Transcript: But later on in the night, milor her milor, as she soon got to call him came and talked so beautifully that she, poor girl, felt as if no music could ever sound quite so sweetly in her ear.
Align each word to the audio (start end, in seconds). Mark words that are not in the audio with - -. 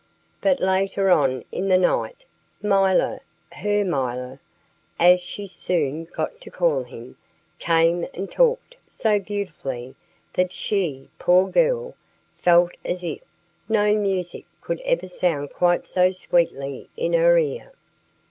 But 0.41 0.59
later 0.59 1.11
on 1.11 1.43
in 1.51 1.69
the 1.69 1.77
night, 1.77 2.25
milor 2.63 3.19
her 3.51 3.85
milor, 3.85 4.39
as 4.99 5.21
she 5.21 5.45
soon 5.45 6.05
got 6.05 6.41
to 6.41 6.49
call 6.49 6.81
him 6.81 7.17
came 7.59 8.07
and 8.11 8.31
talked 8.31 8.77
so 8.87 9.19
beautifully 9.19 9.93
that 10.33 10.51
she, 10.51 11.11
poor 11.19 11.47
girl, 11.49 11.93
felt 12.33 12.71
as 12.83 13.03
if 13.03 13.21
no 13.69 13.93
music 13.93 14.45
could 14.59 14.81
ever 14.85 15.07
sound 15.07 15.51
quite 15.53 15.85
so 15.85 16.09
sweetly 16.09 16.89
in 16.97 17.13
her 17.13 17.37
ear. 17.37 17.71